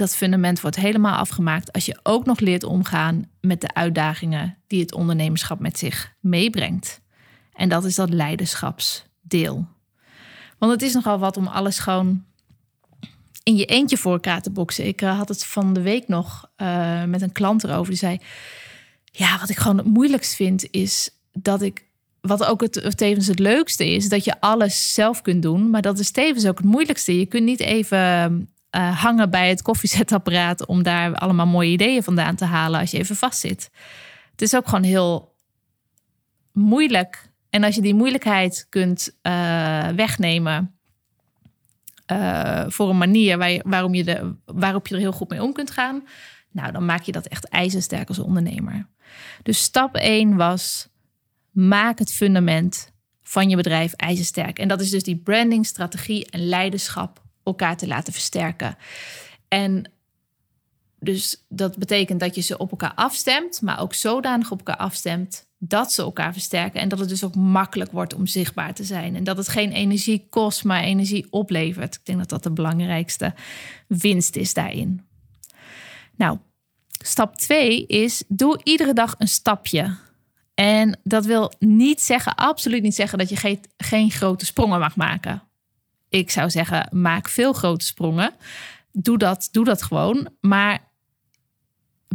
dat 0.00 0.16
fundament 0.16 0.60
wordt 0.60 0.76
helemaal 0.76 1.16
afgemaakt 1.16 1.72
als 1.72 1.86
je 1.86 1.98
ook 2.02 2.24
nog 2.24 2.40
leert 2.40 2.64
omgaan 2.64 3.30
met 3.40 3.60
de 3.60 3.74
uitdagingen 3.74 4.56
die 4.66 4.80
het 4.80 4.94
ondernemerschap 4.94 5.58
met 5.60 5.78
zich 5.78 6.14
meebrengt. 6.20 7.00
En 7.52 7.68
dat 7.68 7.84
is 7.84 7.94
dat 7.94 8.10
leiderschapsdeel. 8.10 9.66
Want 10.58 10.72
het 10.72 10.82
is 10.82 10.94
nogal 10.94 11.18
wat 11.18 11.36
om 11.36 11.46
alles 11.46 11.78
gewoon 11.78 12.24
in 13.42 13.56
je 13.56 13.64
eentje 13.64 13.96
voor 13.96 14.12
elkaar 14.12 14.42
te 14.42 14.50
boksen. 14.50 14.86
Ik 14.86 15.02
uh, 15.02 15.16
had 15.16 15.28
het 15.28 15.44
van 15.44 15.72
de 15.72 15.82
week 15.82 16.08
nog 16.08 16.50
uh, 16.56 17.04
met 17.04 17.22
een 17.22 17.32
klant 17.32 17.64
erover. 17.64 17.88
Die 17.88 17.98
zei: 17.98 18.18
Ja, 19.04 19.38
wat 19.38 19.48
ik 19.48 19.56
gewoon 19.56 19.76
het 19.76 19.86
moeilijkst 19.86 20.34
vind, 20.34 20.70
is 20.70 21.10
dat 21.32 21.62
ik. 21.62 21.88
Wat 22.20 22.44
ook 22.44 22.60
het, 22.60 22.96
tevens 22.96 23.26
het 23.26 23.38
leukste 23.38 23.94
is, 23.94 24.08
dat 24.08 24.24
je 24.24 24.40
alles 24.40 24.94
zelf 24.94 25.22
kunt 25.22 25.42
doen. 25.42 25.70
Maar 25.70 25.82
dat 25.82 25.98
is 25.98 26.10
tevens 26.10 26.46
ook 26.46 26.58
het 26.58 26.66
moeilijkste. 26.66 27.18
Je 27.18 27.26
kunt 27.26 27.44
niet 27.44 27.60
even 27.60 28.48
uh, 28.76 29.00
hangen 29.02 29.30
bij 29.30 29.48
het 29.48 29.62
koffiezetapparaat 29.62 30.66
om 30.66 30.82
daar 30.82 31.14
allemaal 31.14 31.46
mooie 31.46 31.70
ideeën 31.70 32.02
vandaan 32.02 32.36
te 32.36 32.44
halen 32.44 32.80
als 32.80 32.90
je 32.90 32.98
even 32.98 33.16
vastzit. 33.16 33.70
Het 34.30 34.42
is 34.42 34.56
ook 34.56 34.68
gewoon 34.68 34.84
heel 34.84 35.34
moeilijk. 36.52 37.28
En 37.50 37.64
als 37.64 37.74
je 37.74 37.80
die 37.80 37.94
moeilijkheid 37.94 38.66
kunt 38.68 39.18
uh, 39.22 39.88
wegnemen 39.88 40.74
uh, 42.12 42.64
voor 42.66 42.88
een 42.88 42.98
manier 42.98 43.38
waar 43.38 43.60
waarom 43.62 43.94
je 43.94 44.04
de, 44.04 44.34
waarop 44.44 44.86
je 44.86 44.94
er 44.94 45.00
heel 45.00 45.12
goed 45.12 45.28
mee 45.28 45.42
om 45.42 45.52
kunt 45.52 45.70
gaan, 45.70 46.04
nou, 46.50 46.72
dan 46.72 46.84
maak 46.84 47.02
je 47.02 47.12
dat 47.12 47.26
echt 47.26 47.48
ijzersterk 47.48 48.08
als 48.08 48.18
ondernemer. 48.18 48.86
Dus 49.42 49.62
stap 49.62 49.94
1 49.94 50.36
was: 50.36 50.88
maak 51.50 51.98
het 51.98 52.12
fundament 52.12 52.92
van 53.22 53.48
je 53.48 53.56
bedrijf 53.56 53.92
ijzersterk. 53.92 54.58
En 54.58 54.68
dat 54.68 54.80
is 54.80 54.90
dus 54.90 55.02
die 55.02 55.16
branding, 55.16 55.66
strategie 55.66 56.30
en 56.30 56.48
leiderschap 56.48 57.22
elkaar 57.50 57.76
te 57.76 57.86
laten 57.86 58.12
versterken. 58.12 58.76
En 59.48 59.90
dus 61.00 61.44
dat 61.48 61.76
betekent 61.76 62.20
dat 62.20 62.34
je 62.34 62.40
ze 62.40 62.58
op 62.58 62.70
elkaar 62.70 62.94
afstemt, 62.94 63.62
maar 63.62 63.80
ook 63.80 63.94
zodanig 63.94 64.50
op 64.50 64.58
elkaar 64.58 64.76
afstemt 64.76 65.48
dat 65.58 65.92
ze 65.92 66.02
elkaar 66.02 66.32
versterken. 66.32 66.80
En 66.80 66.88
dat 66.88 66.98
het 66.98 67.08
dus 67.08 67.24
ook 67.24 67.34
makkelijk 67.34 67.92
wordt 67.92 68.14
om 68.14 68.26
zichtbaar 68.26 68.74
te 68.74 68.84
zijn. 68.84 69.16
En 69.16 69.24
dat 69.24 69.36
het 69.36 69.48
geen 69.48 69.72
energie 69.72 70.26
kost, 70.30 70.64
maar 70.64 70.82
energie 70.82 71.26
oplevert. 71.30 71.94
Ik 71.94 72.04
denk 72.04 72.18
dat 72.18 72.28
dat 72.28 72.42
de 72.42 72.52
belangrijkste 72.52 73.34
winst 73.86 74.36
is 74.36 74.54
daarin. 74.54 75.06
Nou, 76.16 76.38
stap 76.88 77.36
2 77.36 77.86
is: 77.86 78.24
doe 78.28 78.60
iedere 78.62 78.92
dag 78.92 79.14
een 79.18 79.28
stapje. 79.28 79.96
En 80.54 81.00
dat 81.02 81.24
wil 81.24 81.52
niet 81.58 82.00
zeggen, 82.00 82.34
absoluut 82.34 82.82
niet 82.82 82.94
zeggen, 82.94 83.18
dat 83.18 83.28
je 83.28 83.36
geen, 83.36 83.60
geen 83.76 84.10
grote 84.10 84.46
sprongen 84.46 84.80
mag 84.80 84.96
maken. 84.96 85.42
Ik 86.10 86.30
zou 86.30 86.50
zeggen, 86.50 86.88
maak 86.90 87.28
veel 87.28 87.52
grote 87.52 87.84
sprongen. 87.84 88.34
Doe 88.92 89.18
dat, 89.18 89.48
doe 89.52 89.64
dat 89.64 89.82
gewoon. 89.82 90.28
Maar 90.40 90.88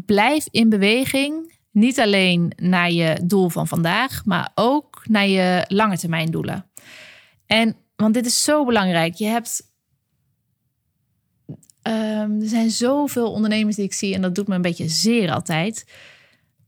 blijf 0.06 0.48
in 0.52 0.70
beweging. 0.70 1.54
Niet 1.72 2.00
alleen 2.00 2.52
naar 2.56 2.92
je 2.92 3.20
doel 3.24 3.50
van 3.50 3.68
vandaag, 3.68 4.26
maar 4.26 4.52
ook 4.56 5.04
naar 5.08 5.28
je 5.28 5.66
lange 5.68 5.98
termijn 5.98 6.32
doelen. 6.32 6.70
En 7.46 7.76
want 7.96 8.14
dit 8.14 8.26
is 8.26 8.44
zo 8.44 8.66
belangrijk. 8.66 9.14
Je 9.14 9.26
hebt. 9.26 9.74
Um, 11.88 12.42
er 12.42 12.48
zijn 12.48 12.70
zoveel 12.70 13.32
ondernemers 13.32 13.76
die 13.76 13.86
ik 13.86 13.94
zie, 13.94 14.14
en 14.14 14.22
dat 14.22 14.36
doet 14.36 14.48
me 14.48 14.56
een 14.56 14.62
beetje 14.62 14.90
zeer 14.90 15.32
altijd, 15.32 15.88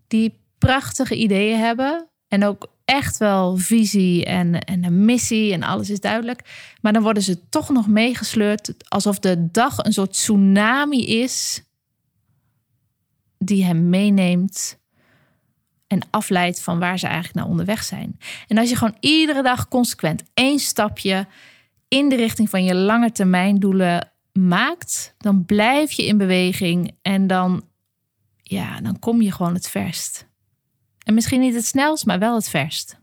die 0.07 0.39
prachtige 0.57 1.15
ideeën 1.15 1.60
hebben. 1.60 2.07
En 2.27 2.46
ook 2.46 2.76
echt 2.88 3.17
wel 3.17 3.58
visie 3.58 4.25
en, 4.25 4.60
en 4.60 4.84
een 4.84 5.06
missie 5.06 5.53
en 5.53 5.63
alles 5.63 5.89
is 5.89 6.00
duidelijk. 6.00 6.74
Maar 6.82 6.94
dan 6.94 7.01
worden 7.03 7.24
ze 7.24 7.50
toch 7.50 7.70
nog 7.70 7.88
meegesleurd 7.88 8.89
alsof 8.89 9.20
de 9.20 9.51
dag 9.51 9.77
een 9.77 9.94
soort 9.94 10.13
tsunami 10.13 11.06
is 11.06 11.63
die 13.38 13.63
hem 13.63 13.89
meeneemt 13.89 14.79
en 15.88 16.01
afleidt 16.10 16.62
van 16.62 16.79
waar 16.79 17.00
ze 17.00 17.06
eigenlijk 17.06 17.36
naar 17.36 17.48
onderweg 17.48 17.84
zijn. 17.84 18.20
En 18.48 18.58
als 18.58 18.70
je 18.70 18.75
gewoon 18.75 18.98
iedere 19.00 19.44
dag 19.44 19.67
consequent 19.67 20.24
één 20.34 20.60
stapje 20.60 21.27
in 21.88 22.10
de 22.10 22.15
richting 22.15 22.50
van 22.50 22.63
je 22.63 22.75
lange 22.75 23.12
termijn 23.12 23.60
doelen 23.60 24.12
maakt, 24.32 25.13
dan 25.17 25.46
blijf 25.46 25.91
je 25.91 26.06
in 26.06 26.17
beweging 26.17 26.91
en 27.01 27.27
dan, 27.27 27.63
ja, 28.41 28.82
dan 28.82 29.00
kom 29.00 29.22
je 29.22 29.32
gewoon 29.32 29.53
het 29.53 29.70
verst. 29.70 30.27
En 31.08 31.14
misschien 31.14 31.40
niet 31.40 31.54
het 31.54 31.66
snelst, 31.66 32.06
maar 32.06 32.20
wel 32.20 32.36
het 32.36 32.50
verst. 32.50 32.98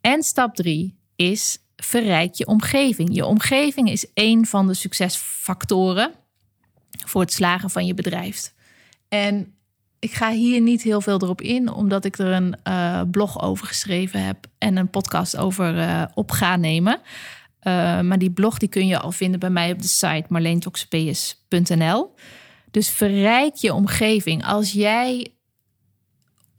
En 0.00 0.22
stap 0.22 0.54
drie 0.54 0.98
is 1.16 1.58
verrijk 1.76 2.34
je 2.34 2.46
omgeving. 2.46 3.14
Je 3.14 3.26
omgeving 3.26 3.90
is 3.90 4.06
een 4.14 4.46
van 4.46 4.66
de 4.66 4.74
succesfactoren 4.74 6.12
voor 7.06 7.20
het 7.20 7.32
slagen 7.32 7.70
van 7.70 7.86
je 7.86 7.94
bedrijf. 7.94 8.52
En 9.08 9.54
ik 9.98 10.12
ga 10.12 10.30
hier 10.30 10.60
niet 10.60 10.82
heel 10.82 11.00
veel 11.00 11.22
erop 11.22 11.40
in, 11.40 11.72
omdat 11.72 12.04
ik 12.04 12.18
er 12.18 12.32
een 12.32 12.56
uh, 12.68 13.02
blog 13.10 13.42
over 13.42 13.66
geschreven 13.66 14.24
heb 14.24 14.46
en 14.58 14.76
een 14.76 14.90
podcast 14.90 15.36
over 15.36 15.76
uh, 15.76 16.04
op 16.14 16.30
ga 16.30 16.56
nemen. 16.56 17.00
Uh, 17.62 18.00
maar 18.00 18.18
die 18.18 18.32
blog 18.32 18.58
die 18.58 18.68
kun 18.68 18.86
je 18.86 18.98
al 18.98 19.12
vinden 19.12 19.40
bij 19.40 19.50
mij 19.50 19.72
op 19.72 19.82
de 19.82 19.88
site 19.88 20.24
marleentoxpeus.nl. 20.28 22.14
Dus 22.70 22.90
verrijk 22.90 23.54
je 23.54 23.74
omgeving. 23.74 24.44
Als 24.44 24.72
jij 24.72 25.32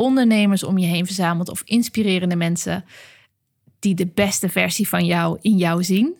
ondernemers 0.03 0.63
om 0.63 0.77
je 0.77 0.85
heen 0.85 1.05
verzamelt 1.05 1.49
of 1.49 1.61
inspirerende 1.65 2.35
mensen 2.35 2.85
die 3.79 3.95
de 3.95 4.07
beste 4.07 4.49
versie 4.49 4.87
van 4.87 5.05
jou 5.05 5.37
in 5.41 5.57
jou 5.57 5.83
zien 5.83 6.15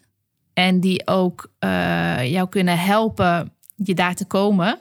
en 0.54 0.80
die 0.80 1.08
ook 1.08 1.52
uh, 1.60 2.32
jou 2.32 2.50
kunnen 2.50 2.80
helpen 2.80 3.52
je 3.76 3.94
daar 3.94 4.16
te 4.16 4.26
komen, 4.26 4.78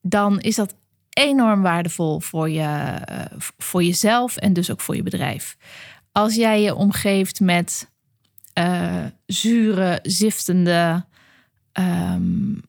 dan 0.00 0.40
is 0.40 0.56
dat 0.56 0.74
enorm 1.10 1.62
waardevol 1.62 2.20
voor, 2.20 2.50
je, 2.50 3.00
uh, 3.10 3.24
voor 3.58 3.82
jezelf 3.82 4.36
en 4.36 4.52
dus 4.52 4.70
ook 4.70 4.80
voor 4.80 4.96
je 4.96 5.02
bedrijf. 5.02 5.56
Als 6.12 6.34
jij 6.34 6.62
je 6.62 6.74
omgeeft 6.74 7.40
met 7.40 7.90
uh, 8.58 9.04
zure, 9.26 9.98
ziftende 10.02 11.04
um, 11.72 12.62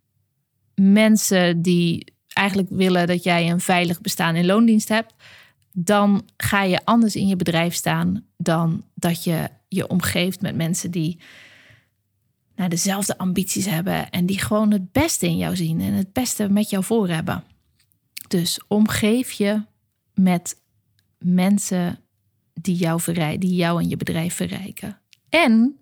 mensen 0.76 1.62
die 1.62 2.14
eigenlijk 2.34 2.70
willen 2.72 3.08
dat 3.08 3.24
jij 3.24 3.50
een 3.50 3.60
veilig 3.60 4.02
bestaan 4.02 4.36
in 4.36 4.46
loondienst 4.46 4.90
hebt, 4.90 5.14
dan 5.78 6.26
ga 6.38 6.64
je 6.64 6.86
anders 6.86 7.16
in 7.16 7.28
je 7.28 7.36
bedrijf 7.36 7.74
staan 7.74 8.26
dan 8.38 8.84
dat 8.94 9.24
je 9.24 9.50
je 9.68 9.88
omgeeft 9.88 10.42
met 10.42 10.56
mensen 10.56 10.92
die 10.92 11.20
nou, 12.56 12.70
dezelfde 12.70 13.18
ambities 13.18 13.66
hebben 13.66 14.10
en 14.10 14.26
die 14.26 14.40
gewoon 14.40 14.72
het 14.72 14.92
beste 14.92 15.26
in 15.26 15.38
jou 15.38 15.56
zien 15.56 15.82
en 15.82 15.94
het 15.94 16.14
beste 16.14 16.50
met 16.50 16.70
jou 16.70 16.84
voor 16.84 17.10
hebben. 17.10 17.44
Dus 18.28 18.60
omgeef 18.68 19.32
je 19.32 19.62
met 20.14 20.62
mensen 21.18 22.00
die 22.54 22.76
jou, 22.76 23.02
verrij, 23.02 23.38
die 23.38 23.56
jou 23.56 23.82
en 23.82 23.90
je 23.90 23.98
bedrijf 23.98 24.36
verrijken. 24.36 25.00
En 25.30 25.80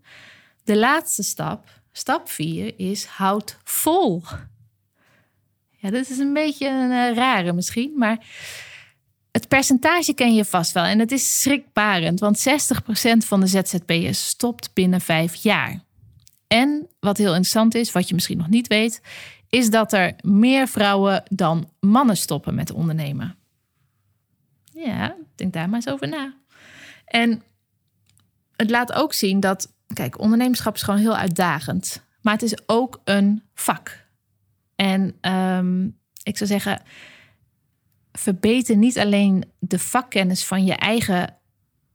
de 0.64 0.78
laatste 0.78 1.24
stap, 1.24 1.82
stap 1.92 2.30
4, 2.30 2.80
is 2.80 3.06
houd 3.06 3.58
vol. 3.64 4.24
Ja, 5.70 5.90
dat 5.90 6.10
is 6.10 6.18
een 6.18 6.34
beetje 6.34 6.68
een 6.68 6.92
uh, 6.92 7.16
rare 7.16 7.54
misschien, 7.54 7.94
maar 7.98 8.26
het 9.34 9.48
percentage 9.48 10.14
ken 10.14 10.34
je 10.34 10.46
vast 10.46 10.72
wel 10.72 10.84
en 10.84 11.00
het 11.00 11.12
is 11.12 11.42
schrikbarend, 11.42 12.20
want 12.20 12.46
60% 12.50 13.18
van 13.18 13.40
de 13.40 13.48
ZZP'ers 13.48 14.28
stopt 14.28 14.74
binnen 14.74 15.02
vijf 15.02 15.36
jaar. 15.36 15.84
En 16.48 16.88
wat 17.00 17.18
heel 17.18 17.30
interessant 17.30 17.76
is, 17.76 17.92
wat 17.92 18.08
je 18.08 18.14
misschien 18.14 18.38
nog 18.38 18.50
niet 18.50 18.68
weet, 18.68 19.02
is 19.50 19.70
dat 19.70 19.94
er 19.94 20.14
meer 20.22 20.68
vrouwen 20.68 21.24
dan 21.30 21.70
mannen 21.80 22.18
stoppen 22.18 22.56
met 22.56 22.72
ondernemen. 22.72 23.36
Ja, 24.74 25.16
denk 25.36 25.54
daar 25.54 25.70
maar 25.70 25.76
eens 25.76 25.90
over 25.90 26.08
na. 26.08 26.34
En 27.06 27.44
het 28.56 28.70
laat 28.70 28.94
ook 28.94 29.14
zien 29.14 29.40
dat, 29.40 29.74
kijk, 29.94 30.20
ondernemerschap 30.20 30.76
is 30.76 30.82
gewoon 30.82 31.00
heel 31.00 31.16
uitdagend. 31.18 32.04
Maar 32.22 32.34
het 32.34 32.42
is 32.42 32.58
ook 32.66 33.02
een 33.04 33.44
vak. 33.54 34.06
En 34.76 35.18
ehm, 35.22 35.86
ik 36.24 36.38
zou 36.38 36.50
zeggen, 36.50 36.82
verbeter 38.14 38.78
niet 38.78 39.00
alleen 39.00 39.44
de 39.60 39.80
vakkennis 39.80 40.46
van 40.46 40.66
je 40.66 40.74
eigen 40.74 41.38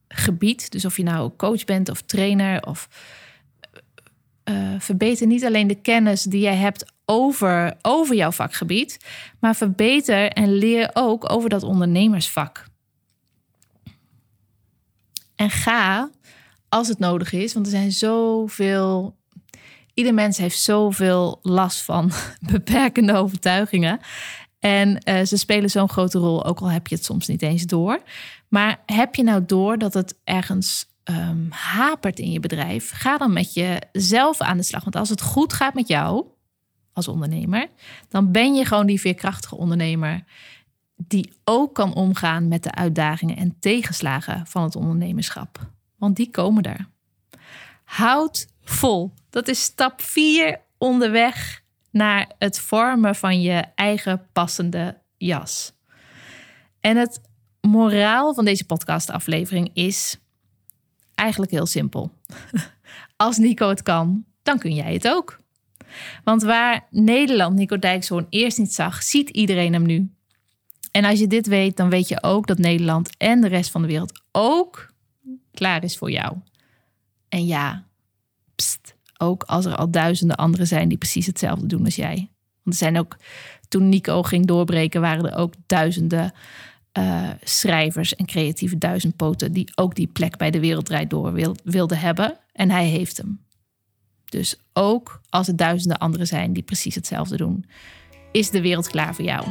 gebied. 0.09 0.71
Dus 0.71 0.85
of 0.85 0.97
je 0.97 1.03
nou 1.03 1.31
coach 1.37 1.65
bent 1.65 1.89
of 1.89 2.03
trainer 2.03 2.67
of 2.67 2.89
uh, 4.45 4.75
verbeter 4.79 5.27
niet 5.27 5.45
alleen 5.45 5.67
de 5.67 5.81
kennis 5.81 6.23
die 6.23 6.41
jij 6.41 6.57
hebt 6.57 6.93
over, 7.05 7.77
over 7.83 8.17
jouw 8.17 8.31
vakgebied, 8.31 8.99
maar 9.41 9.57
verbeter 9.57 10.31
en 10.31 10.53
leer 10.53 10.91
ook 10.93 11.33
over 11.33 11.49
dat 11.49 11.63
ondernemersvak. 11.63 12.65
En 15.37 15.51
ga 15.51 16.11
als 16.69 16.89
het 16.89 16.99
nodig 16.99 17.33
is, 17.33 17.55
want 17.55 17.67
er 17.67 17.73
zijn 17.73 17.93
zoveel. 17.93 19.17
Ieder 19.95 20.15
mens 20.15 20.39
heeft 20.39 20.59
zoveel 20.59 21.39
last 21.43 21.83
van 21.83 22.11
beperkende 22.53 23.15
overtuigingen. 23.15 24.01
En 24.59 25.03
uh, 25.09 25.25
ze 25.25 25.37
spelen 25.37 25.71
zo'n 25.71 25.88
grote 25.88 26.19
rol, 26.19 26.45
ook 26.45 26.61
al 26.61 26.71
heb 26.71 26.87
je 26.87 26.95
het 26.95 27.05
soms 27.05 27.27
niet 27.27 27.43
eens 27.43 27.62
door. 27.62 28.03
Maar 28.49 28.83
heb 28.87 29.15
je 29.15 29.23
nou 29.23 29.45
door 29.47 29.79
dat 29.79 29.95
het 29.95 30.19
ergens 30.25 30.87
um, 31.05 31.47
hapert 31.50 32.19
in 32.19 32.31
je 32.31 32.41
bedrijf? 32.41 32.91
Ga 32.95 33.19
dan 33.19 33.33
met 33.33 33.55
jezelf 33.55 34.41
aan 34.41 34.57
de 34.57 34.62
slag. 34.62 34.83
Want 34.83 34.97
als 34.97 35.09
het 35.09 35.23
goed 35.23 35.53
gaat 35.53 35.75
met 35.75 35.88
jou 35.88 36.27
als 36.93 37.09
ondernemer, 37.09 37.69
dan 38.09 38.33
ben 38.33 38.55
je 38.55 38.65
gewoon 38.65 38.87
die 38.87 39.00
veerkrachtige 39.00 39.57
ondernemer 39.57 40.25
die 41.07 41.33
ook 41.45 41.75
kan 41.75 41.95
omgaan 41.95 42.49
met 42.49 42.62
de 42.62 42.75
uitdagingen 42.75 43.37
en 43.37 43.57
tegenslagen 43.61 44.47
van 44.47 44.62
het 44.62 44.77
ondernemerschap. 44.77 45.71
Want 45.97 46.17
die 46.17 46.31
komen 46.31 46.62
er. 46.62 46.88
Houd 47.85 48.49
vol. 48.62 49.12
Dat 49.31 49.49
is 49.49 49.62
stap 49.62 50.03
4 50.03 50.61
onderweg 50.79 51.62
naar 51.99 52.33
het 52.38 52.61
vormen 52.61 53.14
van 53.14 53.40
je 53.40 53.64
eigen 53.75 54.26
passende 54.33 55.00
jas. 55.17 55.73
En 56.81 56.97
het 56.97 57.21
moraal 57.61 58.35
van 58.35 58.45
deze 58.45 58.64
podcastaflevering 58.64 59.71
is 59.73 60.19
eigenlijk 61.14 61.50
heel 61.50 61.67
simpel. 61.67 62.12
Als 63.17 63.37
Nico 63.37 63.69
het 63.69 63.83
kan, 63.83 64.25
dan 64.43 64.59
kun 64.59 64.75
jij 64.75 64.93
het 64.93 65.09
ook. 65.09 65.40
Want 66.25 66.43
waar 66.43 66.87
Nederland 66.90 67.55
Nico 67.55 67.78
Dijkshoorn 67.78 68.26
eerst 68.31 68.59
niet 68.59 68.75
zag, 68.75 69.02
ziet 69.02 69.28
iedereen 69.28 69.73
hem 69.73 69.87
nu. 69.87 70.12
En 70.90 71.05
als 71.05 71.19
je 71.19 71.26
dit 71.26 71.47
weet, 71.47 71.76
dan 71.76 71.90
weet 71.90 72.09
je 72.09 72.23
ook 72.23 72.47
dat 72.47 72.59
Nederland 72.59 73.11
en 73.17 73.40
de 73.40 73.49
rest 73.49 73.71
van 73.71 73.83
de 73.83 73.88
wereld 73.88 74.21
ook 74.33 74.93
klaar 75.52 75.85
is 75.85 75.99
voor 75.99 76.11
jou. 76.11 76.37
En 77.28 77.47
ja, 77.47 77.85
pst, 78.55 78.95
ook 79.19 79.43
als 79.43 79.65
er 79.65 79.77
al 79.77 79.91
duizenden 79.91 80.37
anderen 80.37 80.67
zijn 80.67 80.89
die 80.89 80.99
precies 80.99 81.27
hetzelfde 81.27 81.67
doen 81.67 81.85
als 81.85 81.97
jij. 81.97 82.31
Want 82.63 82.81
er 82.81 82.87
zijn 82.87 82.99
ook, 82.99 83.17
toen 83.69 83.89
Nico 83.89 84.23
ging 84.23 84.47
doorbreken, 84.47 85.01
waren 85.01 85.31
er 85.31 85.39
ook 85.39 85.55
duizenden 85.67 86.33
uh, 86.99 87.29
schrijvers 87.43 88.15
en 88.15 88.27
creatieve 88.27 88.79
duizendpoten 88.79 89.53
die 89.53 89.73
ook 89.75 89.95
die 89.95 90.07
plek 90.07 90.37
bij 90.37 90.51
de 90.51 90.61
Wereldrijd 90.61 91.11
door 91.11 91.33
wil, 91.33 91.57
wilden 91.65 91.99
hebben. 91.99 92.39
En 92.53 92.71
hij 92.71 92.87
heeft 92.87 93.17
hem. 93.17 93.47
Dus 94.25 94.57
ook 94.73 95.21
als 95.29 95.49
er 95.49 95.57
duizenden 95.57 95.99
anderen 95.99 96.27
zijn 96.27 96.53
die 96.53 96.63
precies 96.63 96.95
hetzelfde 96.95 97.37
doen, 97.37 97.65
is 98.33 98.51
de 98.51 98.61
wereld 98.61 98.89
klaar 98.89 99.15
voor 99.15 99.25
jou. 99.25 99.47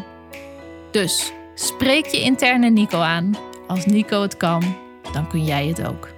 Dus 0.91 1.31
spreek 1.55 2.05
je 2.05 2.21
interne 2.21 2.69
Nico 2.69 2.99
aan. 2.99 3.37
Als 3.67 3.85
Nico 3.85 4.21
het 4.21 4.37
kan, 4.37 4.75
dan 5.13 5.27
kun 5.27 5.45
jij 5.45 5.67
het 5.67 5.87
ook. 5.87 6.15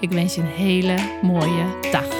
Ik 0.00 0.10
wens 0.10 0.34
je 0.34 0.40
een 0.40 0.46
hele 0.46 1.18
mooie 1.22 1.78
dag. 1.92 2.19